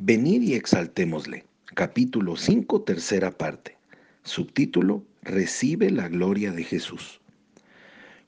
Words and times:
Venid 0.00 0.42
y 0.42 0.54
exaltémosle. 0.54 1.44
Capítulo 1.74 2.36
5, 2.36 2.82
tercera 2.82 3.36
parte. 3.36 3.78
Subtítulo, 4.22 5.04
Recibe 5.22 5.90
la 5.90 6.08
gloria 6.08 6.52
de 6.52 6.62
Jesús. 6.62 7.20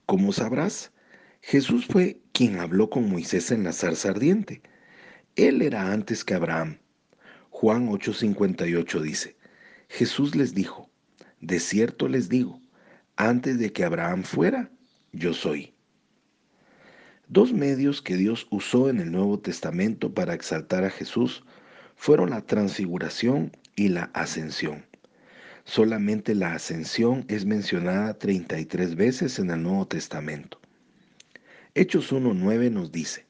Como 0.04 0.33
sabrás, 0.33 0.91
Jesús 1.41 1.87
fue 1.87 2.21
quien 2.33 2.59
habló 2.59 2.91
con 2.91 3.09
Moisés 3.09 3.53
en 3.53 3.62
la 3.62 3.72
zarza 3.72 4.11
ardiente. 4.11 4.62
Él 5.37 5.62
era 5.62 5.93
antes 5.93 6.25
que 6.25 6.35
Abraham. 6.35 6.79
Juan 7.51 7.89
8:58 7.89 9.00
dice, 9.00 9.37
Jesús 9.89 10.34
les 10.34 10.52
dijo, 10.52 10.91
de 11.41 11.61
cierto 11.61 12.09
les 12.09 12.29
digo, 12.29 12.61
antes 13.14 13.61
de 13.61 13.73
que 13.73 13.84
Abraham 13.84 14.25
fuera, 14.25 14.73
yo 15.12 15.32
soy. 15.34 15.73
Dos 17.29 17.52
medios 17.52 18.02
que 18.02 18.16
Dios 18.16 18.48
usó 18.50 18.91
en 18.91 18.98
el 18.98 19.12
Nuevo 19.12 19.39
Testamento 19.39 20.12
para 20.12 20.34
exaltar 20.34 20.82
a 20.82 20.91
Jesús 20.91 21.45
fueron 22.01 22.30
la 22.30 22.41
transfiguración 22.41 23.52
y 23.77 23.88
la 23.88 24.05
ascensión. 24.15 24.87
Solamente 25.65 26.34
la 26.34 26.55
ascensión 26.55 27.27
es 27.29 27.45
mencionada 27.45 28.15
33 28.15 28.95
veces 28.95 29.38
en 29.38 29.51
el 29.51 29.62
Nuevo 29.62 29.87
Testamento. 29.87 30.59
Hechos 31.74 32.10
1.9 32.10 32.71
nos 32.71 32.91
dice, 32.91 33.27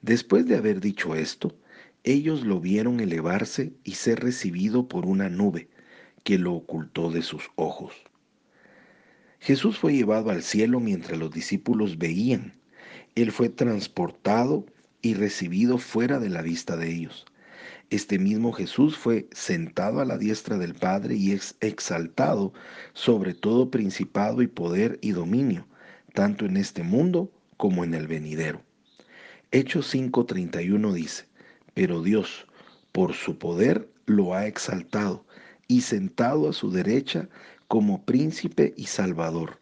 después 0.00 0.46
de 0.46 0.54
haber 0.56 0.80
dicho 0.80 1.16
esto, 1.16 1.58
ellos 2.04 2.44
lo 2.46 2.60
vieron 2.60 3.00
elevarse 3.00 3.72
y 3.82 3.94
ser 3.94 4.20
recibido 4.20 4.86
por 4.86 5.06
una 5.06 5.28
nube 5.28 5.68
que 6.22 6.38
lo 6.38 6.52
ocultó 6.52 7.10
de 7.10 7.22
sus 7.22 7.50
ojos. 7.56 7.94
Jesús 9.40 9.76
fue 9.76 9.92
llevado 9.92 10.30
al 10.30 10.44
cielo 10.44 10.78
mientras 10.78 11.18
los 11.18 11.32
discípulos 11.32 11.98
veían 11.98 12.54
él 13.16 13.32
fue 13.32 13.48
transportado 13.48 14.66
y 15.02 15.14
recibido 15.14 15.78
fuera 15.78 16.20
de 16.20 16.28
la 16.28 16.42
vista 16.42 16.76
de 16.76 16.92
ellos. 16.92 17.24
Este 17.94 18.18
mismo 18.18 18.50
Jesús 18.50 18.98
fue 18.98 19.28
sentado 19.30 20.00
a 20.00 20.04
la 20.04 20.18
diestra 20.18 20.58
del 20.58 20.74
Padre 20.74 21.14
y 21.14 21.30
es 21.30 21.54
exaltado 21.60 22.52
sobre 22.92 23.34
todo 23.34 23.70
principado 23.70 24.42
y 24.42 24.48
poder 24.48 24.98
y 25.00 25.12
dominio, 25.12 25.68
tanto 26.12 26.44
en 26.44 26.56
este 26.56 26.82
mundo 26.82 27.30
como 27.56 27.84
en 27.84 27.94
el 27.94 28.08
venidero. 28.08 28.62
Hechos 29.52 29.94
5:31 29.94 30.92
dice, 30.92 31.26
pero 31.72 32.02
Dios, 32.02 32.48
por 32.90 33.12
su 33.12 33.38
poder, 33.38 33.88
lo 34.06 34.34
ha 34.34 34.48
exaltado 34.48 35.24
y 35.68 35.82
sentado 35.82 36.48
a 36.48 36.52
su 36.52 36.72
derecha 36.72 37.28
como 37.68 38.04
príncipe 38.04 38.74
y 38.76 38.86
salvador 38.86 39.60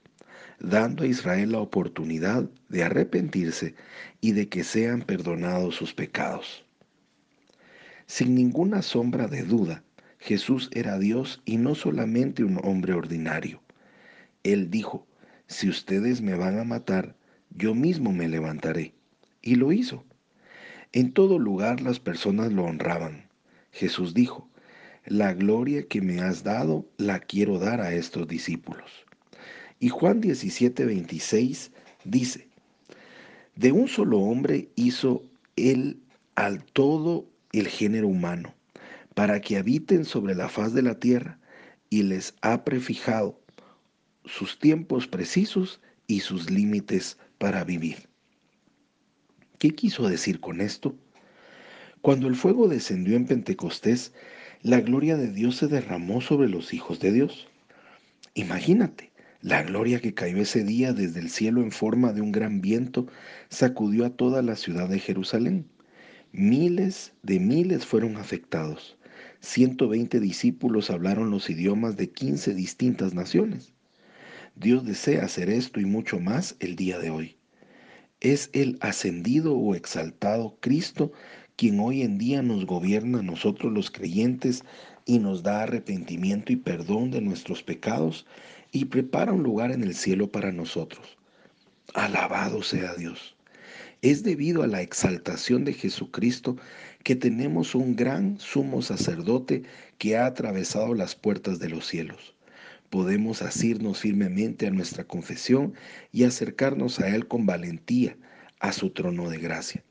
dando 0.58 1.04
a 1.04 1.06
Israel 1.06 1.52
la 1.52 1.58
oportunidad 1.58 2.48
de 2.70 2.82
arrepentirse 2.82 3.74
y 4.22 4.32
de 4.32 4.48
que 4.48 4.64
sean 4.64 5.02
perdonados 5.02 5.74
sus 5.74 5.92
pecados. 5.92 6.64
Sin 8.06 8.34
ninguna 8.34 8.82
sombra 8.82 9.28
de 9.28 9.42
duda, 9.42 9.82
Jesús 10.18 10.70
era 10.72 10.98
Dios 10.98 11.42
y 11.44 11.56
no 11.56 11.74
solamente 11.74 12.44
un 12.44 12.60
hombre 12.62 12.92
ordinario. 12.94 13.60
Él 14.42 14.70
dijo, 14.70 15.06
si 15.46 15.68
ustedes 15.68 16.20
me 16.20 16.34
van 16.34 16.58
a 16.58 16.64
matar, 16.64 17.16
yo 17.50 17.74
mismo 17.74 18.12
me 18.12 18.28
levantaré. 18.28 18.94
Y 19.40 19.56
lo 19.56 19.72
hizo. 19.72 20.04
En 20.92 21.12
todo 21.12 21.38
lugar 21.38 21.80
las 21.80 22.00
personas 22.00 22.52
lo 22.52 22.64
honraban. 22.64 23.26
Jesús 23.72 24.14
dijo, 24.14 24.48
la 25.06 25.34
gloria 25.34 25.88
que 25.88 26.00
me 26.00 26.20
has 26.20 26.44
dado 26.44 26.86
la 26.96 27.18
quiero 27.18 27.58
dar 27.58 27.80
a 27.80 27.92
estos 27.92 28.28
discípulos. 28.28 28.90
Y 29.80 29.88
Juan 29.88 30.20
17, 30.20 30.84
26 30.84 31.72
dice, 32.04 32.48
de 33.56 33.72
un 33.72 33.88
solo 33.88 34.20
hombre 34.20 34.68
hizo 34.76 35.22
él 35.56 36.00
al 36.34 36.64
todo 36.64 37.26
el 37.52 37.68
género 37.68 38.08
humano, 38.08 38.54
para 39.14 39.40
que 39.40 39.56
habiten 39.56 40.04
sobre 40.04 40.34
la 40.34 40.48
faz 40.48 40.72
de 40.74 40.82
la 40.82 40.98
tierra, 40.98 41.38
y 41.90 42.02
les 42.02 42.34
ha 42.40 42.64
prefijado 42.64 43.38
sus 44.24 44.58
tiempos 44.58 45.06
precisos 45.06 45.80
y 46.06 46.20
sus 46.20 46.50
límites 46.50 47.18
para 47.38 47.64
vivir. 47.64 48.08
¿Qué 49.58 49.70
quiso 49.70 50.08
decir 50.08 50.40
con 50.40 50.60
esto? 50.60 50.96
Cuando 52.00 52.26
el 52.26 52.34
fuego 52.34 52.66
descendió 52.66 53.14
en 53.16 53.26
Pentecostés, 53.26 54.12
la 54.62 54.80
gloria 54.80 55.16
de 55.16 55.30
Dios 55.30 55.56
se 55.56 55.68
derramó 55.68 56.20
sobre 56.20 56.48
los 56.48 56.72
hijos 56.72 56.98
de 56.98 57.12
Dios. 57.12 57.46
Imagínate, 58.34 59.12
la 59.40 59.62
gloria 59.62 60.00
que 60.00 60.14
cayó 60.14 60.38
ese 60.38 60.64
día 60.64 60.92
desde 60.92 61.20
el 61.20 61.28
cielo 61.28 61.62
en 61.62 61.72
forma 61.72 62.12
de 62.12 62.20
un 62.20 62.32
gran 62.32 62.60
viento 62.60 63.06
sacudió 63.50 64.06
a 64.06 64.10
toda 64.10 64.40
la 64.40 64.56
ciudad 64.56 64.88
de 64.88 64.98
Jerusalén. 64.98 65.66
Miles 66.34 67.12
de 67.22 67.38
miles 67.38 67.84
fueron 67.84 68.16
afectados. 68.16 68.96
120 69.40 70.18
discípulos 70.18 70.88
hablaron 70.88 71.30
los 71.30 71.50
idiomas 71.50 71.98
de 71.98 72.08
15 72.08 72.54
distintas 72.54 73.12
naciones. 73.12 73.74
Dios 74.54 74.86
desea 74.86 75.26
hacer 75.26 75.50
esto 75.50 75.78
y 75.78 75.84
mucho 75.84 76.20
más 76.20 76.56
el 76.60 76.74
día 76.74 76.98
de 76.98 77.10
hoy. 77.10 77.36
Es 78.20 78.48
el 78.54 78.78
ascendido 78.80 79.54
o 79.54 79.74
exaltado 79.74 80.56
Cristo 80.60 81.12
quien 81.56 81.78
hoy 81.80 82.00
en 82.00 82.16
día 82.16 82.40
nos 82.40 82.64
gobierna 82.64 83.18
a 83.18 83.22
nosotros 83.22 83.70
los 83.70 83.90
creyentes 83.90 84.64
y 85.04 85.18
nos 85.18 85.42
da 85.42 85.64
arrepentimiento 85.64 86.50
y 86.50 86.56
perdón 86.56 87.10
de 87.10 87.20
nuestros 87.20 87.62
pecados 87.62 88.26
y 88.70 88.86
prepara 88.86 89.32
un 89.32 89.42
lugar 89.42 89.70
en 89.70 89.82
el 89.82 89.94
cielo 89.94 90.32
para 90.32 90.50
nosotros. 90.50 91.18
Alabado 91.92 92.62
sea 92.62 92.94
Dios. 92.94 93.36
Es 94.02 94.24
debido 94.24 94.64
a 94.64 94.66
la 94.66 94.82
exaltación 94.82 95.64
de 95.64 95.74
Jesucristo 95.74 96.56
que 97.04 97.14
tenemos 97.14 97.76
un 97.76 97.94
gran 97.94 98.36
sumo 98.40 98.82
sacerdote 98.82 99.62
que 99.98 100.16
ha 100.16 100.26
atravesado 100.26 100.92
las 100.94 101.14
puertas 101.14 101.60
de 101.60 101.68
los 101.68 101.86
cielos. 101.86 102.34
Podemos 102.90 103.42
asirnos 103.42 104.00
firmemente 104.00 104.66
a 104.66 104.72
nuestra 104.72 105.04
confesión 105.04 105.74
y 106.10 106.24
acercarnos 106.24 106.98
a 106.98 107.14
Él 107.14 107.28
con 107.28 107.46
valentía, 107.46 108.16
a 108.58 108.72
su 108.72 108.90
trono 108.90 109.30
de 109.30 109.38
gracia. 109.38 109.84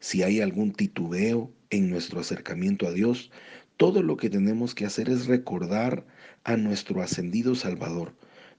Si 0.00 0.22
hay 0.22 0.42
algún 0.42 0.72
titubeo 0.72 1.50
en 1.70 1.88
nuestro 1.88 2.20
acercamiento 2.20 2.86
a 2.86 2.92
Dios, 2.92 3.30
todo 3.78 4.02
lo 4.02 4.18
que 4.18 4.28
tenemos 4.28 4.74
que 4.74 4.84
hacer 4.84 5.08
es 5.08 5.28
recordar 5.28 6.04
a 6.44 6.58
nuestro 6.58 7.00
ascendido 7.00 7.54
Salvador, 7.54 8.12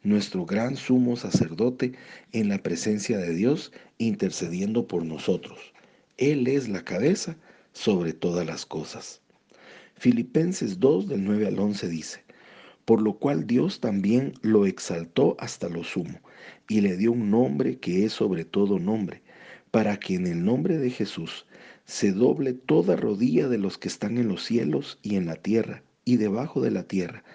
nuestro 0.08 0.46
gran 0.46 0.78
sumo 0.78 1.18
sacerdote 1.18 1.92
en 2.32 2.48
la 2.48 2.64
presencia 2.64 3.18
de 3.18 3.34
Dios, 3.34 3.74
intercediendo 3.98 4.88
por 4.88 5.04
nosotros. 5.04 5.74
Él 6.18 6.48
es 6.48 6.70
la 6.70 6.86
cabeza 6.86 7.36
sobre 7.74 8.14
todas 8.14 8.48
las 8.48 8.66
cosas. 8.66 9.22
Filipenses 9.96 10.80
2 10.80 11.10
del 11.10 11.26
9 11.26 11.48
al 11.48 11.60
11 11.60 11.90
dice, 11.90 12.24
por 12.86 13.02
lo 13.02 13.20
cual 13.20 13.48
Dios 13.48 13.82
también 13.82 14.34
lo 14.42 14.66
exaltó 14.66 15.36
hasta 15.40 15.68
lo 15.68 15.84
sumo 15.84 16.22
y 16.70 16.80
le 16.80 16.96
dio 16.96 17.12
un 17.12 17.30
nombre 17.30 17.78
que 17.78 18.06
es 18.06 18.14
sobre 18.14 18.46
todo 18.46 18.80
nombre, 18.80 19.22
para 19.72 20.00
que 20.00 20.16
en 20.16 20.26
el 20.26 20.46
nombre 20.46 20.78
de 20.78 20.90
Jesús 20.90 21.46
se 21.84 22.14
doble 22.14 22.54
toda 22.54 22.96
rodilla 22.96 23.50
de 23.50 23.58
los 23.58 23.78
que 23.78 23.90
están 23.90 24.18
en 24.18 24.30
los 24.30 24.46
cielos 24.46 25.00
y 25.02 25.18
en 25.18 25.26
la 25.26 25.36
tierra 25.36 25.84
y 26.06 26.16
debajo 26.16 26.62
de 26.62 26.72
la 26.72 26.84
tierra, 26.84 27.26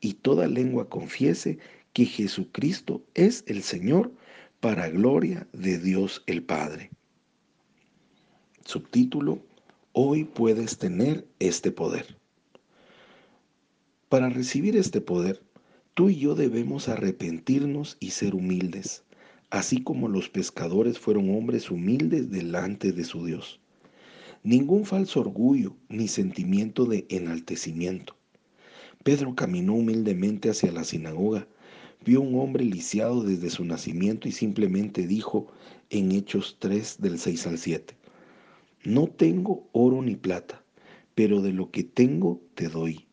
y 0.00 0.14
toda 0.14 0.46
lengua 0.46 0.90
confiese 0.90 1.58
que 1.98 2.06
Jesucristo 2.06 3.02
es 3.14 3.42
el 3.48 3.64
Señor 3.64 4.12
para 4.60 4.88
gloria 4.88 5.48
de 5.52 5.80
Dios 5.80 6.22
el 6.28 6.44
Padre. 6.44 6.92
Subtítulo, 8.64 9.42
Hoy 9.94 10.22
puedes 10.22 10.78
tener 10.78 11.26
este 11.40 11.72
poder. 11.72 12.16
Para 14.08 14.28
recibir 14.28 14.76
este 14.76 15.00
poder, 15.00 15.42
tú 15.94 16.08
y 16.08 16.20
yo 16.20 16.36
debemos 16.36 16.88
arrepentirnos 16.88 17.96
y 17.98 18.10
ser 18.10 18.36
humildes, 18.36 19.02
así 19.50 19.82
como 19.82 20.06
los 20.06 20.28
pescadores 20.28 21.00
fueron 21.00 21.36
hombres 21.36 21.68
humildes 21.68 22.30
delante 22.30 22.92
de 22.92 23.02
su 23.02 23.26
Dios 23.26 23.58
ningún 24.44 24.84
falso 24.86 25.18
orgullo 25.18 25.74
ni 25.88 26.06
sentimiento 26.06 26.84
de 26.84 27.06
enaltecimiento. 27.08 28.14
Pedro 29.02 29.34
caminó 29.34 29.74
humildemente 29.74 30.48
hacia 30.48 30.70
la 30.70 30.84
sinagoga, 30.84 31.48
vio 32.04 32.20
un 32.20 32.38
hombre 32.40 32.64
lisiado 32.64 33.22
desde 33.22 33.50
su 33.50 33.64
nacimiento 33.64 34.28
y 34.28 34.32
simplemente 34.32 35.06
dijo 35.06 35.52
en 35.90 36.12
Hechos 36.12 36.56
3 36.58 37.00
del 37.00 37.18
6 37.18 37.46
al 37.46 37.58
7, 37.58 37.94
No 38.84 39.08
tengo 39.08 39.68
oro 39.72 40.02
ni 40.02 40.16
plata, 40.16 40.64
pero 41.14 41.42
de 41.42 41.52
lo 41.52 41.70
que 41.70 41.84
tengo 41.84 42.40
te 42.54 42.68
doy. 42.68 43.06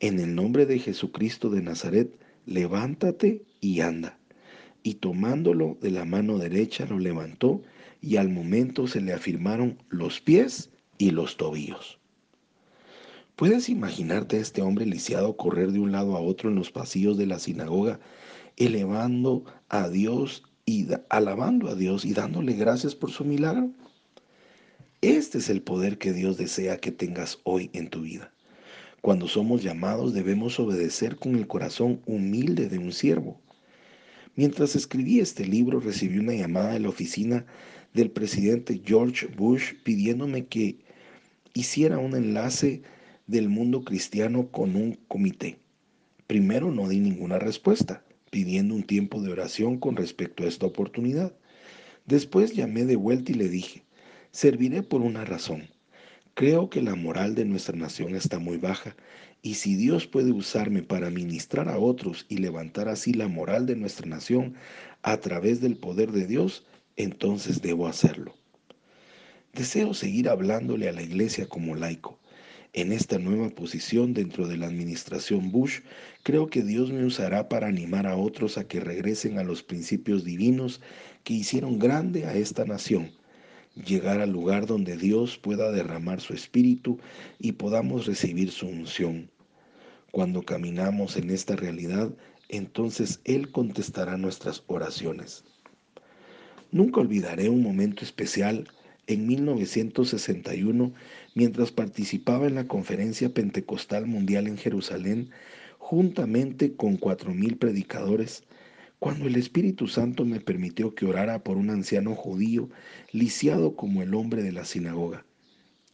En 0.00 0.18
el 0.18 0.34
nombre 0.34 0.66
de 0.66 0.78
Jesucristo 0.78 1.50
de 1.50 1.62
Nazaret, 1.62 2.18
levántate 2.46 3.42
y 3.60 3.80
anda. 3.80 4.18
Y 4.82 4.94
tomándolo 4.94 5.76
de 5.82 5.90
la 5.90 6.06
mano 6.06 6.38
derecha 6.38 6.86
lo 6.86 6.98
levantó 6.98 7.62
y 8.00 8.16
al 8.16 8.30
momento 8.30 8.86
se 8.86 9.02
le 9.02 9.12
afirmaron 9.12 9.82
los 9.90 10.20
pies 10.20 10.70
y 10.96 11.10
los 11.10 11.36
tobillos. 11.36 11.99
¿Puedes 13.40 13.70
imaginarte 13.70 14.36
a 14.36 14.40
este 14.40 14.60
hombre 14.60 14.84
lisiado 14.84 15.34
correr 15.34 15.72
de 15.72 15.78
un 15.78 15.92
lado 15.92 16.14
a 16.14 16.20
otro 16.20 16.50
en 16.50 16.56
los 16.56 16.70
pasillos 16.70 17.16
de 17.16 17.24
la 17.24 17.38
sinagoga, 17.38 17.98
elevando 18.58 19.46
a 19.70 19.88
Dios 19.88 20.42
y 20.66 20.88
alabando 21.08 21.70
a 21.70 21.74
Dios 21.74 22.04
y 22.04 22.12
dándole 22.12 22.52
gracias 22.52 22.94
por 22.94 23.10
su 23.10 23.24
milagro? 23.24 23.70
Este 25.00 25.38
es 25.38 25.48
el 25.48 25.62
poder 25.62 25.96
que 25.96 26.12
Dios 26.12 26.36
desea 26.36 26.76
que 26.76 26.92
tengas 26.92 27.38
hoy 27.44 27.70
en 27.72 27.88
tu 27.88 28.02
vida. 28.02 28.30
Cuando 29.00 29.26
somos 29.26 29.62
llamados 29.62 30.12
debemos 30.12 30.60
obedecer 30.60 31.16
con 31.16 31.34
el 31.34 31.46
corazón 31.46 32.02
humilde 32.04 32.68
de 32.68 32.76
un 32.76 32.92
siervo. 32.92 33.40
Mientras 34.36 34.76
escribí 34.76 35.18
este 35.18 35.46
libro 35.46 35.80
recibí 35.80 36.18
una 36.18 36.34
llamada 36.34 36.74
de 36.74 36.80
la 36.80 36.90
oficina 36.90 37.46
del 37.94 38.10
presidente 38.10 38.82
George 38.84 39.28
Bush 39.28 39.76
pidiéndome 39.82 40.44
que 40.44 40.76
hiciera 41.54 41.96
un 41.96 42.14
enlace 42.14 42.82
del 43.30 43.48
mundo 43.48 43.84
cristiano 43.84 44.48
con 44.48 44.74
un 44.74 44.98
comité. 45.06 45.56
Primero 46.26 46.72
no 46.72 46.88
di 46.88 46.98
ninguna 46.98 47.38
respuesta, 47.38 48.02
pidiendo 48.28 48.74
un 48.74 48.82
tiempo 48.82 49.22
de 49.22 49.30
oración 49.30 49.78
con 49.78 49.94
respecto 49.94 50.42
a 50.42 50.48
esta 50.48 50.66
oportunidad. 50.66 51.32
Después 52.06 52.54
llamé 52.54 52.84
de 52.86 52.96
vuelta 52.96 53.30
y 53.30 53.36
le 53.36 53.48
dije, 53.48 53.84
serviré 54.32 54.82
por 54.82 55.02
una 55.02 55.24
razón. 55.24 55.68
Creo 56.34 56.70
que 56.70 56.82
la 56.82 56.96
moral 56.96 57.36
de 57.36 57.44
nuestra 57.44 57.76
nación 57.76 58.16
está 58.16 58.40
muy 58.40 58.56
baja 58.56 58.96
y 59.42 59.54
si 59.54 59.76
Dios 59.76 60.08
puede 60.08 60.32
usarme 60.32 60.82
para 60.82 61.08
ministrar 61.10 61.68
a 61.68 61.78
otros 61.78 62.26
y 62.28 62.38
levantar 62.38 62.88
así 62.88 63.12
la 63.12 63.28
moral 63.28 63.64
de 63.64 63.76
nuestra 63.76 64.08
nación 64.08 64.54
a 65.02 65.18
través 65.18 65.60
del 65.60 65.76
poder 65.76 66.10
de 66.10 66.26
Dios, 66.26 66.66
entonces 66.96 67.62
debo 67.62 67.86
hacerlo. 67.86 68.34
Deseo 69.52 69.94
seguir 69.94 70.28
hablándole 70.28 70.88
a 70.88 70.92
la 70.92 71.02
iglesia 71.02 71.48
como 71.48 71.76
laico. 71.76 72.19
En 72.72 72.92
esta 72.92 73.18
nueva 73.18 73.50
posición 73.50 74.14
dentro 74.14 74.46
de 74.46 74.56
la 74.56 74.66
administración 74.66 75.50
Bush, 75.50 75.80
creo 76.22 76.48
que 76.48 76.62
Dios 76.62 76.92
me 76.92 77.04
usará 77.04 77.48
para 77.48 77.66
animar 77.66 78.06
a 78.06 78.16
otros 78.16 78.58
a 78.58 78.68
que 78.68 78.80
regresen 78.80 79.38
a 79.38 79.44
los 79.44 79.62
principios 79.62 80.24
divinos 80.24 80.80
que 81.24 81.34
hicieron 81.34 81.78
grande 81.78 82.26
a 82.26 82.34
esta 82.34 82.64
nación 82.64 83.10
llegar 83.74 84.20
al 84.20 84.30
lugar 84.30 84.66
donde 84.66 84.96
Dios 84.96 85.38
pueda 85.38 85.70
derramar 85.70 86.20
su 86.20 86.34
espíritu 86.34 86.98
y 87.38 87.52
podamos 87.52 88.06
recibir 88.06 88.50
su 88.50 88.66
unción. 88.66 89.30
Cuando 90.10 90.42
caminamos 90.42 91.16
en 91.16 91.30
esta 91.30 91.56
realidad, 91.56 92.10
entonces 92.48 93.20
Él 93.24 93.50
contestará 93.52 94.16
nuestras 94.16 94.64
oraciones. 94.66 95.44
Nunca 96.72 97.00
olvidaré 97.00 97.48
un 97.48 97.62
momento 97.62 98.04
especial 98.04 98.68
en 99.12 99.26
1961 99.26 100.92
mientras 101.34 101.72
participaba 101.72 102.46
en 102.46 102.54
la 102.54 102.68
Conferencia 102.68 103.34
Pentecostal 103.34 104.06
Mundial 104.06 104.46
en 104.46 104.56
Jerusalén 104.56 105.30
juntamente 105.78 106.76
con 106.76 106.96
cuatro 106.96 107.34
mil 107.34 107.56
predicadores 107.56 108.44
cuando 109.00 109.26
el 109.26 109.34
Espíritu 109.34 109.88
Santo 109.88 110.24
me 110.24 110.40
permitió 110.40 110.94
que 110.94 111.06
orara 111.06 111.42
por 111.42 111.56
un 111.56 111.70
anciano 111.70 112.14
judío, 112.14 112.68
lisiado 113.12 113.74
como 113.74 114.02
el 114.02 114.14
hombre 114.14 114.42
de 114.42 114.52
la 114.52 114.64
sinagoga. 114.64 115.24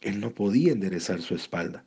Él 0.01 0.19
no 0.19 0.31
podía 0.31 0.73
enderezar 0.73 1.21
su 1.21 1.33
espalda. 1.33 1.85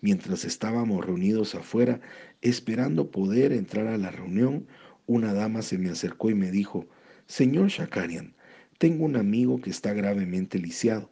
Mientras 0.00 0.44
estábamos 0.44 1.06
reunidos 1.06 1.54
afuera, 1.54 2.00
esperando 2.42 3.10
poder 3.10 3.52
entrar 3.52 3.86
a 3.86 3.96
la 3.96 4.10
reunión, 4.10 4.66
una 5.06 5.32
dama 5.32 5.62
se 5.62 5.78
me 5.78 5.90
acercó 5.90 6.28
y 6.28 6.34
me 6.34 6.50
dijo, 6.50 6.86
Señor 7.26 7.68
Shakarian, 7.68 8.34
tengo 8.78 9.04
un 9.04 9.16
amigo 9.16 9.60
que 9.60 9.70
está 9.70 9.92
gravemente 9.92 10.58
lisiado. 10.58 11.10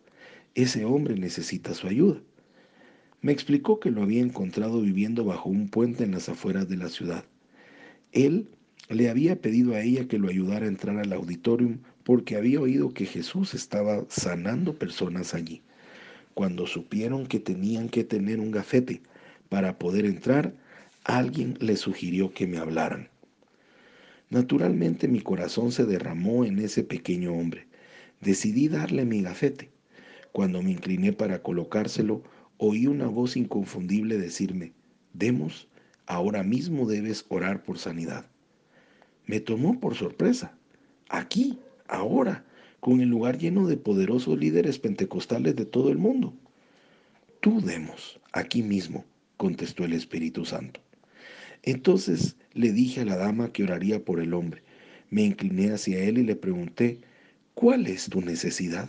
Ese 0.55 0.85
hombre 0.85 1.17
necesita 1.17 1.75
su 1.75 1.89
ayuda. 1.89 2.21
Me 3.23 3.33
explicó 3.33 3.81
que 3.81 3.91
lo 3.91 4.03
había 4.03 4.21
encontrado 4.21 4.81
viviendo 4.81 5.25
bajo 5.25 5.51
un 5.51 5.69
puente 5.69 6.05
en 6.05 6.13
las 6.13 6.29
afueras 6.29 6.69
de 6.69 6.77
la 6.77 6.89
ciudad. 6.89 7.25
Él 8.13 8.49
le 8.89 9.11
había 9.11 9.41
pedido 9.41 9.75
a 9.75 9.81
ella 9.81 10.07
que 10.07 10.19
lo 10.19 10.29
ayudara 10.29 10.67
a 10.67 10.69
entrar 10.69 10.97
al 10.99 11.13
auditorium 11.13 11.79
porque 12.05 12.37
había 12.37 12.61
oído 12.61 12.95
que 12.95 13.05
Jesús 13.05 13.53
estaba 13.53 14.05
sanando 14.09 14.79
personas 14.79 15.35
allí. 15.35 15.61
Cuando 16.35 16.69
supieron 16.69 17.27
que 17.27 17.41
tenían 17.41 17.89
que 17.89 18.05
tener 18.05 18.39
un 18.39 18.53
gafete 18.53 19.03
para 19.49 19.77
poder 19.77 20.05
entrar, 20.05 20.55
alguien 21.03 21.57
le 21.61 21.77
sugirió 21.77 22.33
que 22.33 22.47
me 22.47 22.59
hablaran. 22.59 23.09
Naturalmente 24.31 25.09
mi 25.09 25.21
corazón 25.21 25.73
se 25.73 25.85
derramó 25.85 26.45
en 26.45 26.59
ese 26.59 26.83
pequeño 26.83 27.33
hombre. 27.33 27.67
Decidí 28.21 28.69
darle 28.69 29.05
mi 29.05 29.23
gafete. 29.23 29.71
Cuando 30.33 30.63
me 30.63 30.73
incliné 30.73 31.13
para 31.13 31.43
colocárselo, 31.43 32.23
oí 32.59 32.87
una 32.87 33.07
voz 33.07 33.37
inconfundible 33.37 34.19
decirme, 34.19 34.73
Demos, 35.13 35.69
ahora 36.07 36.43
mismo 36.43 36.87
debes 36.87 37.25
orar 37.29 37.63
por 37.63 37.79
sanidad 37.79 38.27
me 39.27 39.41
tomó 39.41 39.79
por 39.79 39.95
sorpresa. 39.95 40.57
Aquí, 41.09 41.59
ahora, 41.89 42.45
con 42.81 43.01
el 43.01 43.09
lugar 43.09 43.39
lleno 43.39 43.67
de 43.67 43.77
poderosos 43.77 44.39
líderes 44.39 44.79
pentecostales 44.79 45.57
de 45.57 45.67
todo 45.67 45.91
el 45.91 45.99
mundo. 45.99 46.35
Tú 47.41 47.61
demos, 47.61 48.21
aquí 48.33 48.63
mismo, 48.63 49.05
contestó 49.37 49.85
el 49.85 49.93
Espíritu 49.93 50.45
Santo. 50.45 50.81
Entonces 51.63 52.37
le 52.53 52.73
dije 52.73 53.01
a 53.01 53.05
la 53.05 53.17
dama 53.17 53.53
que 53.53 53.65
oraría 53.65 54.05
por 54.05 54.21
el 54.21 54.35
hombre. 54.35 54.63
Me 55.11 55.23
incliné 55.23 55.73
hacia 55.73 56.03
él 56.03 56.19
y 56.19 56.23
le 56.23 56.37
pregunté, 56.37 56.99
¿cuál 57.55 57.87
es 57.87 58.09
tu 58.09 58.21
necesidad? 58.21 58.89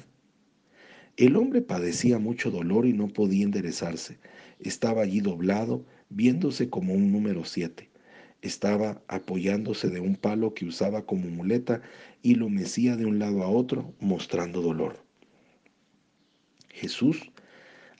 El 1.15 1.35
hombre 1.35 1.61
padecía 1.61 2.19
mucho 2.19 2.51
dolor 2.51 2.85
y 2.85 2.93
no 2.93 3.07
podía 3.07 3.43
enderezarse. 3.43 4.17
Estaba 4.59 5.01
allí 5.01 5.19
doblado, 5.19 5.85
viéndose 6.09 6.69
como 6.69 6.93
un 6.93 7.11
número 7.11 7.43
siete 7.45 7.89
estaba 8.41 9.01
apoyándose 9.07 9.89
de 9.89 9.99
un 9.99 10.15
palo 10.15 10.53
que 10.53 10.65
usaba 10.65 11.05
como 11.05 11.29
muleta 11.29 11.81
y 12.21 12.35
lo 12.35 12.49
mecía 12.49 12.95
de 12.95 13.05
un 13.05 13.19
lado 13.19 13.43
a 13.43 13.49
otro, 13.49 13.93
mostrando 13.99 14.61
dolor. 14.61 15.03
Jesús, 16.69 17.31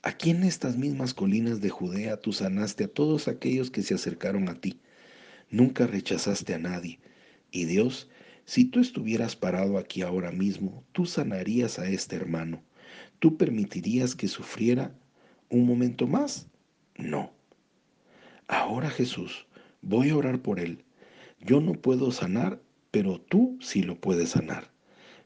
aquí 0.02 0.30
en 0.30 0.44
estas 0.44 0.76
mismas 0.76 1.14
colinas 1.14 1.60
de 1.60 1.70
Judea 1.70 2.18
tú 2.18 2.32
sanaste 2.32 2.84
a 2.84 2.88
todos 2.88 3.28
aquellos 3.28 3.70
que 3.70 3.82
se 3.82 3.94
acercaron 3.94 4.48
a 4.48 4.54
ti. 4.54 4.80
Nunca 5.50 5.86
rechazaste 5.86 6.54
a 6.54 6.58
nadie. 6.58 7.00
Y 7.50 7.64
Dios, 7.64 8.08
si 8.44 8.64
tú 8.64 8.80
estuvieras 8.80 9.36
parado 9.36 9.78
aquí 9.78 10.02
ahora 10.02 10.30
mismo, 10.30 10.84
tú 10.92 11.06
sanarías 11.06 11.78
a 11.78 11.88
este 11.88 12.16
hermano. 12.16 12.62
¿Tú 13.18 13.36
permitirías 13.36 14.14
que 14.14 14.28
sufriera 14.28 14.94
un 15.48 15.66
momento 15.66 16.06
más? 16.06 16.46
No. 16.96 17.32
Ahora 18.46 18.90
Jesús, 18.90 19.48
Voy 19.82 20.10
a 20.10 20.16
orar 20.16 20.42
por 20.42 20.58
él. 20.58 20.84
Yo 21.40 21.60
no 21.60 21.74
puedo 21.74 22.10
sanar, 22.10 22.60
pero 22.90 23.20
tú 23.20 23.58
sí 23.60 23.82
lo 23.82 24.00
puedes 24.00 24.30
sanar. 24.30 24.70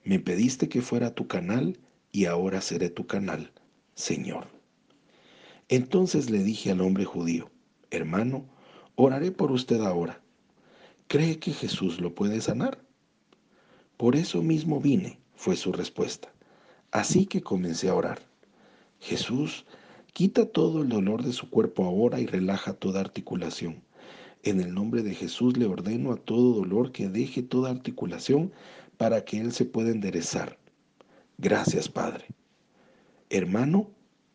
Me 0.04 0.18
pediste 0.20 0.68
que 0.68 0.82
fuera 0.82 1.14
tu 1.14 1.26
canal 1.26 1.78
y 2.10 2.26
ahora 2.26 2.60
seré 2.60 2.90
tu 2.90 3.06
canal, 3.06 3.50
Señor. 3.94 4.61
Entonces 5.72 6.28
le 6.28 6.42
dije 6.42 6.70
al 6.70 6.82
hombre 6.82 7.06
judío, 7.06 7.50
hermano, 7.90 8.44
oraré 8.94 9.30
por 9.32 9.50
usted 9.50 9.80
ahora. 9.80 10.20
¿Cree 11.06 11.38
que 11.38 11.50
Jesús 11.50 11.98
lo 11.98 12.14
puede 12.14 12.42
sanar? 12.42 12.84
Por 13.96 14.14
eso 14.14 14.42
mismo 14.42 14.82
vine, 14.82 15.18
fue 15.34 15.56
su 15.56 15.72
respuesta. 15.72 16.30
Así 16.90 17.24
que 17.24 17.40
comencé 17.40 17.88
a 17.88 17.94
orar. 17.94 18.20
Jesús, 19.00 19.64
quita 20.12 20.44
todo 20.44 20.82
el 20.82 20.90
dolor 20.90 21.22
de 21.22 21.32
su 21.32 21.48
cuerpo 21.48 21.86
ahora 21.86 22.20
y 22.20 22.26
relaja 22.26 22.74
toda 22.74 23.00
articulación. 23.00 23.82
En 24.42 24.60
el 24.60 24.74
nombre 24.74 25.02
de 25.02 25.14
Jesús 25.14 25.56
le 25.56 25.64
ordeno 25.64 26.12
a 26.12 26.16
todo 26.16 26.52
dolor 26.52 26.92
que 26.92 27.08
deje 27.08 27.42
toda 27.42 27.70
articulación 27.70 28.52
para 28.98 29.24
que 29.24 29.40
Él 29.40 29.52
se 29.52 29.64
pueda 29.64 29.88
enderezar. 29.88 30.58
Gracias, 31.38 31.88
Padre. 31.88 32.26
Hermano, 33.30 33.88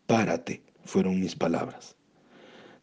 párate, 0.07 0.63
fueron 0.88 1.20
mis 1.20 1.36
palabras. 1.36 1.96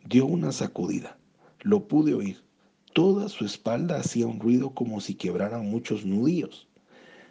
Dio 0.07 0.27
una 0.27 0.53
sacudida. 0.53 1.19
Lo 1.63 1.89
pude 1.89 2.15
oír. 2.15 2.45
Toda 2.93 3.29
su 3.29 3.45
espalda 3.45 3.97
hacía 3.97 4.29
un 4.29 4.39
ruido 4.39 4.71
como 4.75 5.01
si 5.01 5.17
quebraran 5.17 5.69
muchos 5.69 6.07
nudillos. 6.07 6.69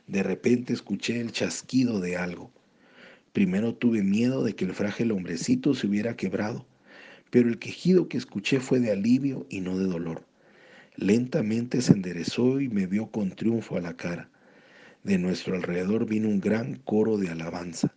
De 0.08 0.22
repente 0.22 0.74
escuché 0.74 1.22
el 1.22 1.32
chasquido 1.32 2.02
de 2.02 2.18
algo. 2.18 2.52
Primero 3.32 3.74
tuve 3.74 4.04
miedo 4.04 4.44
de 4.44 4.54
que 4.54 4.66
el 4.66 4.74
frágil 4.74 5.14
hombrecito 5.14 5.74
se 5.74 5.88
hubiera 5.88 6.18
quebrado 6.18 6.66
pero 7.34 7.50
el 7.50 7.58
quejido 7.58 8.08
que 8.10 8.18
escuché 8.18 8.60
fue 8.60 8.80
de 8.80 8.92
alivio 8.92 9.48
y 9.50 9.60
no 9.60 9.76
de 9.76 9.86
dolor. 9.86 10.24
Lentamente 10.98 11.82
se 11.82 11.94
enderezó 11.94 12.62
y 12.62 12.70
me 12.70 12.86
vio 12.86 13.08
con 13.08 13.32
triunfo 13.32 13.76
a 13.76 13.82
la 13.82 13.98
cara. 13.98 14.30
De 15.04 15.18
nuestro 15.18 15.56
alrededor 15.56 16.06
vino 16.06 16.30
un 16.30 16.40
gran 16.40 16.76
coro 16.76 17.18
de 17.18 17.30
alabanza. 17.30 17.92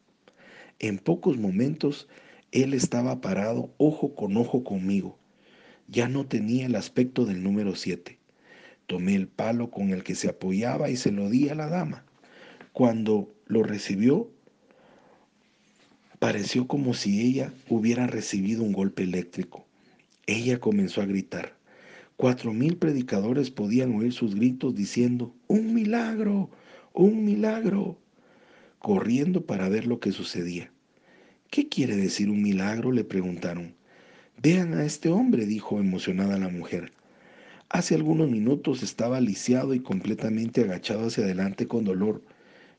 En 0.78 0.96
pocos 0.96 1.36
momentos 1.36 2.08
él 2.62 2.74
estaba 2.74 3.20
parado 3.20 3.74
ojo 3.78 4.14
con 4.14 4.36
ojo 4.36 4.64
conmigo. 4.64 5.18
Ya 5.88 6.08
no 6.08 6.26
tenía 6.26 6.66
el 6.66 6.74
aspecto 6.74 7.24
del 7.24 7.42
número 7.42 7.76
siete. 7.76 8.18
Tomé 8.86 9.14
el 9.14 9.28
palo 9.28 9.70
con 9.70 9.90
el 9.90 10.02
que 10.02 10.14
se 10.14 10.28
apoyaba 10.28 10.90
y 10.90 10.96
se 10.96 11.12
lo 11.12 11.28
di 11.28 11.48
a 11.48 11.54
la 11.54 11.68
dama. 11.68 12.04
Cuando 12.72 13.34
lo 13.46 13.62
recibió, 13.62 14.30
Pareció 16.18 16.66
como 16.66 16.94
si 16.94 17.20
ella 17.20 17.52
hubiera 17.68 18.06
recibido 18.06 18.62
un 18.62 18.72
golpe 18.72 19.02
eléctrico. 19.02 19.66
Ella 20.26 20.58
comenzó 20.58 21.02
a 21.02 21.06
gritar. 21.06 21.54
Cuatro 22.16 22.54
mil 22.54 22.78
predicadores 22.78 23.50
podían 23.50 23.94
oír 23.94 24.14
sus 24.14 24.34
gritos 24.34 24.74
diciendo, 24.74 25.34
¡Un 25.46 25.74
milagro! 25.74 26.50
¡Un 26.94 27.24
milagro! 27.24 27.98
corriendo 28.78 29.44
para 29.44 29.68
ver 29.68 29.86
lo 29.86 30.00
que 30.00 30.12
sucedía. 30.12 30.72
¿Qué 31.50 31.68
quiere 31.68 31.96
decir 31.96 32.30
un 32.30 32.42
milagro? 32.42 32.92
le 32.92 33.04
preguntaron. 33.04 33.74
Vean 34.42 34.74
a 34.74 34.84
este 34.84 35.08
hombre, 35.08 35.46
dijo 35.46 35.80
emocionada 35.80 36.38
la 36.38 36.48
mujer. 36.48 36.92
Hace 37.68 37.94
algunos 37.94 38.30
minutos 38.30 38.82
estaba 38.82 39.20
lisiado 39.20 39.74
y 39.74 39.80
completamente 39.80 40.62
agachado 40.62 41.06
hacia 41.06 41.24
adelante 41.24 41.66
con 41.66 41.84
dolor. 41.84 42.22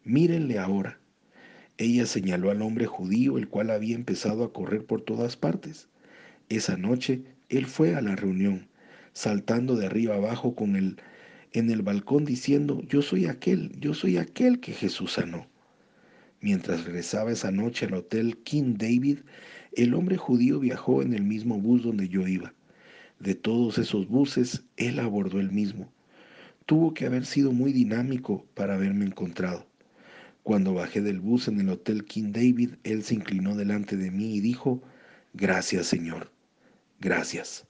Mírenle 0.04 0.60
ahora. 0.60 1.00
Ella 1.78 2.06
señaló 2.06 2.52
al 2.52 2.62
hombre 2.62 2.86
judío, 2.86 3.38
el 3.38 3.48
cual 3.48 3.70
había 3.70 3.96
empezado 3.96 4.44
a 4.44 4.54
correr 4.54 4.86
por 4.86 5.02
todas 5.02 5.38
partes. 5.38 5.88
Esa 6.50 6.78
noche 6.78 7.24
él 7.50 7.66
fue 7.66 7.96
a 7.96 8.02
la 8.02 8.16
reunión, 8.16 8.68
saltando 9.14 9.76
de 9.76 9.86
arriba 9.86 10.16
abajo 10.16 10.56
con 10.56 10.76
él 10.76 10.98
en 11.54 11.70
el 11.72 11.82
balcón 11.82 12.26
diciendo, 12.26 12.82
yo 12.88 13.02
soy 13.02 13.26
aquel, 13.26 13.72
yo 13.80 13.94
soy 13.94 14.18
aquel 14.18 14.60
que 14.60 14.74
Jesús 14.74 15.14
sanó. 15.14 15.48
Mientras 16.40 16.86
regresaba 16.86 17.32
esa 17.32 17.52
noche 17.52 17.86
al 17.86 17.96
hotel 17.96 18.38
King 18.44 18.76
David, 18.78 19.20
el 19.74 19.94
hombre 19.94 20.18
judío 20.18 20.60
viajó 20.60 21.02
en 21.02 21.14
el 21.14 21.24
mismo 21.24 21.60
bus 21.60 21.84
donde 21.84 22.08
yo 22.10 22.28
iba. 22.28 22.54
De 23.20 23.34
todos 23.34 23.78
esos 23.80 24.08
buses, 24.08 24.64
él 24.76 25.00
abordó 25.00 25.40
el 25.40 25.52
mismo. 25.52 25.92
Tuvo 26.68 26.94
que 26.94 27.06
haber 27.06 27.26
sido 27.26 27.52
muy 27.52 27.74
dinámico 27.74 28.46
para 28.54 28.76
haberme 28.76 29.06
encontrado. 29.06 29.66
Cuando 30.44 30.74
bajé 30.74 31.02
del 31.02 31.20
bus 31.20 31.48
en 31.48 31.60
el 31.60 31.70
Hotel 31.70 32.06
King 32.06 32.32
David, 32.32 32.76
él 32.84 33.04
se 33.04 33.16
inclinó 33.16 33.56
delante 33.56 33.98
de 33.98 34.12
mí 34.12 34.36
y 34.36 34.40
dijo, 34.40 34.82
Gracias, 35.34 35.88
Señor, 35.88 36.32
gracias. 37.00 37.68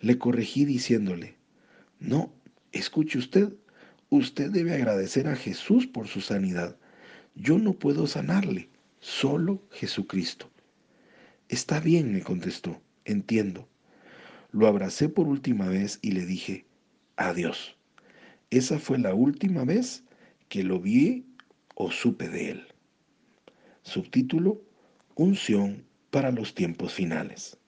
Le 0.00 0.16
corregí 0.16 0.64
diciéndole, 0.64 1.34
No, 1.98 2.32
escuche 2.72 3.18
usted, 3.18 3.52
usted 4.08 4.50
debe 4.50 4.74
agradecer 4.74 5.28
a 5.28 5.36
Jesús 5.36 5.86
por 5.86 6.08
su 6.08 6.20
sanidad. 6.20 6.79
Yo 7.34 7.58
no 7.58 7.74
puedo 7.74 8.06
sanarle, 8.06 8.68
solo 9.00 9.62
Jesucristo. 9.70 10.50
Está 11.48 11.80
bien, 11.80 12.12
me 12.12 12.22
contestó, 12.22 12.80
entiendo. 13.04 13.68
Lo 14.52 14.66
abracé 14.66 15.08
por 15.08 15.26
última 15.26 15.68
vez 15.68 15.98
y 16.02 16.12
le 16.12 16.26
dije, 16.26 16.66
adiós. 17.16 17.76
Esa 18.50 18.78
fue 18.78 18.98
la 18.98 19.14
última 19.14 19.64
vez 19.64 20.04
que 20.48 20.64
lo 20.64 20.80
vi 20.80 21.26
o 21.74 21.90
supe 21.90 22.28
de 22.28 22.50
él. 22.50 22.66
Subtítulo, 23.82 24.62
Unción 25.14 25.84
para 26.10 26.30
los 26.30 26.54
tiempos 26.54 26.94
finales. 26.94 27.58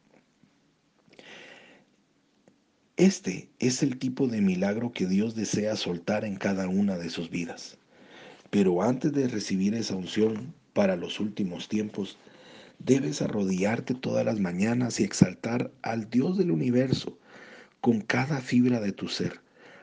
Este 2.97 3.51
es 3.59 3.83
el 3.83 3.99
tipo 3.99 4.27
de 4.27 4.41
milagro 4.41 4.93
que 4.93 5.07
Dios 5.07 5.35
desea 5.35 5.77
soltar 5.77 6.25
en 6.25 6.37
cada 6.37 6.69
una 6.69 6.97
de 6.97 7.11
sus 7.11 7.31
vidas. 7.31 7.79
Pero 8.53 8.83
antes 8.83 9.13
de 9.13 9.27
recibir 9.27 9.75
esa 9.75 9.97
unción 9.97 10.55
para 10.73 10.95
los 10.95 11.19
últimos 11.19 11.69
tiempos, 11.69 12.19
Debes 12.85 13.23
arrodillarte 13.23 13.95
todas 13.95 14.25
las 14.25 14.41
mañanas 14.41 14.99
y 14.99 15.05
exaltar 15.05 15.71
al 15.83 16.11
Dios 16.11 16.37
del 16.37 16.51
universo 16.51 17.17
con 17.81 18.01
cada 18.01 18.41
fibra 18.41 18.81
de 18.81 18.91
tu 18.91 19.07
ser, 19.07 19.41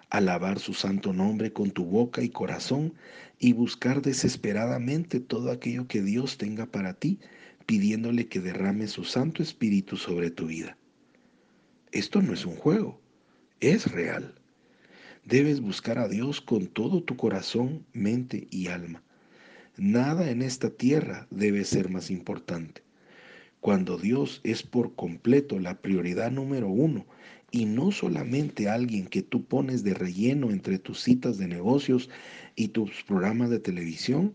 alabar 0.09 0.59
su 0.59 0.73
santo 0.73 1.13
nombre 1.13 1.53
con 1.53 1.71
tu 1.71 1.85
boca 1.85 2.21
y 2.21 2.29
corazón 2.29 2.93
y 3.39 3.53
buscar 3.53 4.01
desesperadamente 4.01 5.21
todo 5.21 5.49
aquello 5.49 5.87
que 5.87 6.01
Dios 6.01 6.37
tenga 6.37 6.65
para 6.65 6.93
ti, 6.93 7.19
pidiéndole 7.65 8.27
que 8.27 8.41
derrame 8.41 8.87
su 8.87 9.05
Santo 9.05 9.43
Espíritu 9.43 9.95
sobre 9.95 10.29
tu 10.29 10.47
vida. 10.47 10.75
Esto 11.93 12.21
no 12.21 12.33
es 12.33 12.45
un 12.45 12.57
juego, 12.57 12.99
es 13.61 13.89
real. 13.89 14.38
Debes 15.29 15.61
buscar 15.61 15.99
a 15.99 16.07
Dios 16.07 16.41
con 16.41 16.65
todo 16.65 17.03
tu 17.03 17.15
corazón, 17.15 17.85
mente 17.93 18.47
y 18.49 18.65
alma. 18.65 19.03
Nada 19.77 20.31
en 20.31 20.41
esta 20.41 20.71
tierra 20.71 21.27
debe 21.29 21.65
ser 21.65 21.91
más 21.91 22.09
importante 22.09 22.81
cuando 23.59 23.99
Dios 23.99 24.41
es 24.43 24.63
por 24.63 24.95
completo 24.95 25.59
la 25.59 25.83
prioridad 25.83 26.31
número 26.31 26.67
uno 26.67 27.05
y 27.51 27.65
no 27.65 27.91
solamente 27.91 28.69
alguien 28.69 29.05
que 29.05 29.21
tú 29.21 29.45
pones 29.45 29.83
de 29.83 29.93
relleno 29.93 30.49
entre 30.49 30.79
tus 30.79 30.99
citas 31.01 31.37
de 31.37 31.47
negocios 31.47 32.09
y 32.55 32.69
tus 32.69 33.03
programas 33.03 33.51
de 33.51 33.59
televisión, 33.59 34.33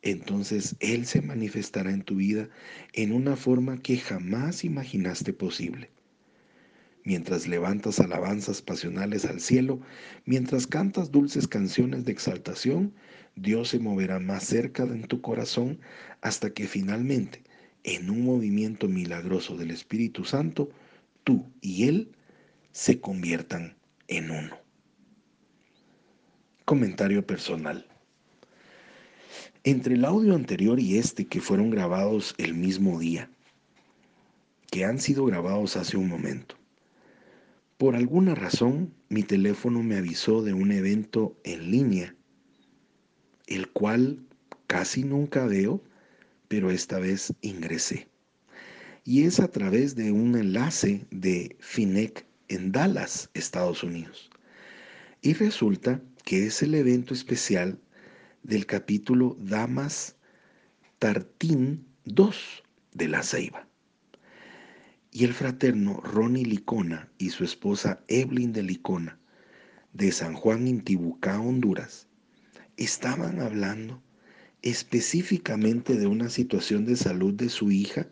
entonces 0.00 0.74
Él 0.80 1.04
se 1.04 1.20
manifestará 1.20 1.90
en 1.90 2.02
tu 2.02 2.16
vida 2.16 2.48
en 2.94 3.12
una 3.12 3.36
forma 3.36 3.76
que 3.76 3.98
jamás 3.98 4.64
imaginaste 4.64 5.34
posible. 5.34 5.90
Mientras 7.04 7.46
levantas 7.46 7.98
alabanzas 7.98 8.60
pasionales 8.60 9.24
al 9.24 9.40
cielo, 9.40 9.80
mientras 10.26 10.66
cantas 10.66 11.10
dulces 11.10 11.48
canciones 11.48 12.04
de 12.04 12.12
exaltación, 12.12 12.94
Dios 13.36 13.68
se 13.68 13.78
moverá 13.78 14.18
más 14.18 14.44
cerca 14.44 14.84
de 14.84 14.98
tu 15.06 15.20
corazón 15.20 15.80
hasta 16.20 16.50
que 16.50 16.66
finalmente 16.66 17.42
en 17.84 18.10
un 18.10 18.24
movimiento 18.24 18.88
milagroso 18.88 19.56
del 19.56 19.70
Espíritu 19.70 20.24
Santo, 20.24 20.70
tú 21.24 21.50
y 21.60 21.88
Él 21.88 22.12
se 22.72 23.00
conviertan 23.00 23.76
en 24.08 24.30
uno. 24.30 24.58
Comentario 26.64 27.26
personal. 27.26 27.86
Entre 29.64 29.94
el 29.94 30.04
audio 30.04 30.34
anterior 30.34 30.78
y 30.78 30.98
este 30.98 31.26
que 31.26 31.40
fueron 31.40 31.70
grabados 31.70 32.34
el 32.38 32.54
mismo 32.54 32.98
día, 32.98 33.30
que 34.70 34.84
han 34.84 35.00
sido 35.00 35.24
grabados 35.24 35.76
hace 35.76 35.96
un 35.96 36.08
momento, 36.08 36.59
por 37.80 37.96
alguna 37.96 38.34
razón 38.34 38.92
mi 39.08 39.22
teléfono 39.22 39.82
me 39.82 39.96
avisó 39.96 40.42
de 40.42 40.52
un 40.52 40.70
evento 40.70 41.40
en 41.44 41.70
línea, 41.70 42.14
el 43.46 43.70
cual 43.70 44.22
casi 44.66 45.02
nunca 45.02 45.46
veo 45.46 45.82
pero 46.46 46.70
esta 46.70 46.98
vez 46.98 47.32
ingresé. 47.40 48.06
Y 49.02 49.22
es 49.24 49.40
a 49.40 49.48
través 49.48 49.96
de 49.96 50.12
un 50.12 50.36
enlace 50.36 51.06
de 51.10 51.56
FINEC 51.60 52.26
en 52.48 52.70
Dallas, 52.70 53.30
Estados 53.32 53.82
Unidos. 53.82 54.28
Y 55.22 55.32
resulta 55.32 56.02
que 56.26 56.44
es 56.44 56.62
el 56.62 56.74
evento 56.74 57.14
especial 57.14 57.78
del 58.42 58.66
capítulo 58.66 59.38
Damas 59.40 60.16
Tartín 60.98 61.86
2 62.04 62.62
de 62.92 63.08
la 63.08 63.22
Ceiba. 63.22 63.69
Y 65.12 65.24
el 65.24 65.34
fraterno 65.34 66.00
Ronnie 66.02 66.44
Licona 66.44 67.10
y 67.18 67.30
su 67.30 67.44
esposa 67.44 68.04
Evelyn 68.08 68.52
de 68.52 68.62
Licona, 68.62 69.18
de 69.92 70.12
San 70.12 70.34
Juan 70.34 70.68
Intibucá, 70.68 71.40
Honduras, 71.40 72.06
estaban 72.76 73.40
hablando 73.40 74.02
específicamente 74.62 75.96
de 75.96 76.06
una 76.06 76.28
situación 76.28 76.84
de 76.84 76.96
salud 76.96 77.34
de 77.34 77.48
su 77.48 77.70
hija 77.70 78.06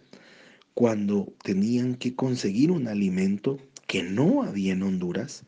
cuando 0.75 1.33
tenían 1.43 1.95
que 1.95 2.15
conseguir 2.15 2.71
un 2.71 2.89
alimento 2.89 3.59
que 3.87 4.03
no 4.03 4.43
había 4.43 4.73
en 4.73 4.83
Honduras, 4.83 5.45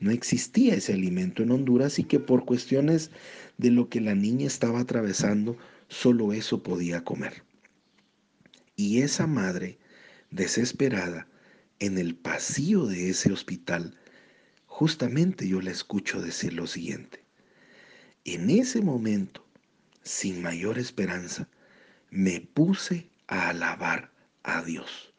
no 0.00 0.10
existía 0.10 0.74
ese 0.74 0.92
alimento 0.92 1.42
en 1.42 1.52
Honduras 1.52 1.98
y 1.98 2.04
que 2.04 2.20
por 2.20 2.44
cuestiones 2.44 3.10
de 3.56 3.70
lo 3.70 3.88
que 3.88 4.00
la 4.00 4.14
niña 4.14 4.46
estaba 4.46 4.80
atravesando, 4.80 5.56
solo 5.88 6.32
eso 6.32 6.62
podía 6.62 7.04
comer. 7.04 7.44
Y 8.76 9.02
esa 9.02 9.26
madre, 9.26 9.78
desesperada, 10.34 11.28
en 11.78 11.96
el 11.96 12.16
pasillo 12.16 12.86
de 12.86 13.10
ese 13.10 13.32
hospital, 13.32 13.96
justamente 14.66 15.46
yo 15.46 15.60
la 15.60 15.70
escucho 15.70 16.20
decir 16.20 16.52
lo 16.54 16.66
siguiente. 16.66 17.24
En 18.24 18.50
ese 18.50 18.80
momento, 18.80 19.46
sin 20.02 20.42
mayor 20.42 20.78
esperanza, 20.78 21.48
me 22.10 22.40
puse 22.40 23.08
a 23.28 23.50
alabar 23.50 24.12
a 24.42 24.62
Dios. 24.62 25.14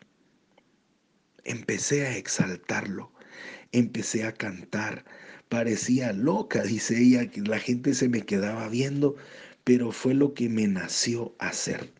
Empecé 1.43 2.07
a 2.07 2.17
exaltarlo, 2.17 3.11
empecé 3.71 4.25
a 4.25 4.33
cantar. 4.33 5.05
Parecía 5.47 6.11
loca, 6.11 6.63
dice 6.63 7.01
ella, 7.01 7.29
que 7.29 7.41
la 7.41 7.59
gente 7.59 7.93
se 7.93 8.09
me 8.09 8.23
quedaba 8.23 8.67
viendo, 8.67 9.15
pero 9.63 9.91
fue 9.91 10.13
lo 10.13 10.33
que 10.33 10.49
me 10.49 10.67
nació 10.67 11.35
hacer. 11.39 11.93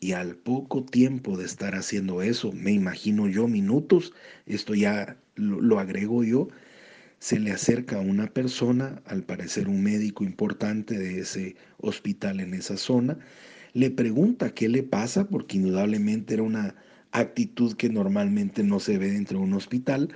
Y 0.00 0.12
al 0.12 0.36
poco 0.36 0.84
tiempo 0.84 1.36
de 1.36 1.46
estar 1.46 1.74
haciendo 1.74 2.22
eso, 2.22 2.52
me 2.52 2.72
imagino 2.72 3.28
yo 3.28 3.48
minutos, 3.48 4.12
esto 4.46 4.74
ya 4.74 5.16
lo, 5.36 5.60
lo 5.60 5.78
agrego 5.78 6.24
yo, 6.24 6.48
se 7.18 7.38
le 7.38 7.52
acerca 7.52 8.00
una 8.00 8.26
persona, 8.26 9.02
al 9.06 9.22
parecer 9.22 9.68
un 9.68 9.82
médico 9.82 10.24
importante 10.24 10.98
de 10.98 11.20
ese 11.20 11.56
hospital 11.78 12.40
en 12.40 12.54
esa 12.54 12.76
zona, 12.76 13.18
le 13.72 13.90
pregunta 13.90 14.54
qué 14.54 14.68
le 14.68 14.82
pasa, 14.82 15.28
porque 15.28 15.56
indudablemente 15.56 16.34
era 16.34 16.42
una 16.42 16.74
actitud 17.12 17.74
que 17.74 17.88
normalmente 17.88 18.62
no 18.62 18.78
se 18.80 18.98
ve 18.98 19.10
dentro 19.12 19.38
de 19.38 19.44
un 19.44 19.54
hospital. 19.54 20.14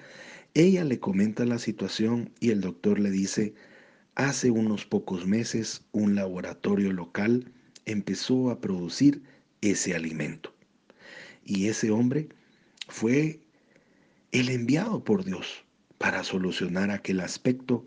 Ella 0.54 0.84
le 0.84 1.00
comenta 1.00 1.44
la 1.44 1.58
situación 1.58 2.30
y 2.40 2.50
el 2.50 2.60
doctor 2.60 2.98
le 2.98 3.10
dice, 3.10 3.54
hace 4.16 4.50
unos 4.50 4.84
pocos 4.84 5.26
meses 5.26 5.84
un 5.92 6.14
laboratorio 6.14 6.92
local 6.92 7.52
empezó 7.86 8.50
a 8.50 8.60
producir 8.60 9.22
ese 9.60 9.94
alimento. 9.94 10.54
Y 11.44 11.68
ese 11.68 11.90
hombre 11.90 12.28
fue 12.88 13.40
el 14.32 14.50
enviado 14.50 15.02
por 15.02 15.24
Dios 15.24 15.64
para 15.98 16.22
solucionar 16.24 16.90
aquel 16.90 17.20
aspecto 17.20 17.84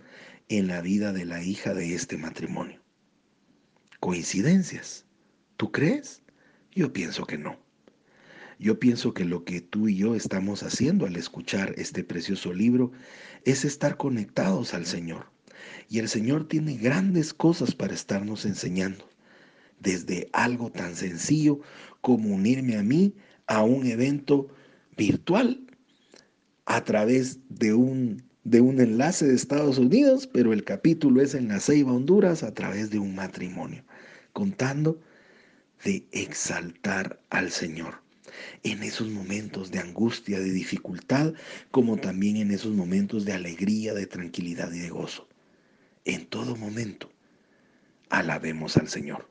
en 0.50 0.68
la 0.68 0.82
vida 0.82 1.14
de 1.14 1.26
la 1.26 1.44
hija 1.44 1.74
de 1.74 1.94
este 1.94 2.18
matrimonio. 2.18 2.82
¿Coincidencias? 4.00 5.06
¿Tú 5.58 5.72
crees? 5.72 6.24
Yo 6.74 6.92
pienso 6.92 7.26
que 7.26 7.38
no. 7.38 7.60
Yo 8.58 8.80
pienso 8.80 9.14
que 9.14 9.26
lo 9.26 9.44
que 9.44 9.62
tú 9.62 9.88
y 9.88 9.98
yo 9.98 10.16
estamos 10.16 10.64
haciendo 10.64 11.06
al 11.06 11.16
escuchar 11.16 11.74
este 11.78 12.04
precioso 12.04 12.54
libro 12.54 12.92
es 13.46 13.66
estar 13.66 13.98
conectados 13.98 14.74
al 14.74 14.86
Señor. 14.86 15.32
Y 15.90 16.00
el 16.00 16.10
Señor 16.10 16.48
tiene 16.48 16.78
grandes 16.78 17.34
cosas 17.34 17.76
para 17.76 17.94
estarnos 17.94 18.46
enseñando. 18.46 19.11
Desde 19.82 20.30
algo 20.32 20.72
tan 20.72 20.96
sencillo 20.96 21.60
como 22.02 22.34
unirme 22.34 22.78
a 22.78 22.84
mí 22.84 23.14
a 23.48 23.64
un 23.64 23.86
evento 23.86 24.48
virtual 24.96 25.60
a 26.66 26.84
través 26.84 27.40
de 27.50 27.74
un, 27.74 28.24
de 28.44 28.62
un 28.62 28.80
enlace 28.80 29.26
de 29.28 29.36
Estados 29.36 29.78
Unidos, 29.78 30.28
pero 30.28 30.54
el 30.54 30.64
capítulo 30.64 31.22
es 31.22 31.34
en 31.34 31.48
la 31.48 31.60
Ceiba, 31.60 31.92
Honduras, 31.92 32.44
a 32.44 32.54
través 32.54 32.92
de 32.92 33.00
un 33.00 33.16
matrimonio, 33.16 33.84
contando 34.34 35.02
de 35.84 36.06
exaltar 36.12 37.20
al 37.30 37.52
Señor 37.52 38.02
en 38.64 38.84
esos 38.84 39.10
momentos 39.10 39.72
de 39.72 39.80
angustia, 39.80 40.40
de 40.40 40.52
dificultad, 40.52 41.34
como 41.72 41.98
también 41.98 42.38
en 42.38 42.52
esos 42.52 42.74
momentos 42.74 43.26
de 43.26 43.34
alegría, 43.34 43.94
de 43.94 44.08
tranquilidad 44.08 44.72
y 44.72 44.80
de 44.80 44.90
gozo. 44.90 45.28
En 46.06 46.26
todo 46.28 46.56
momento, 46.56 47.12
alabemos 48.10 48.78
al 48.78 48.88
Señor. 48.88 49.31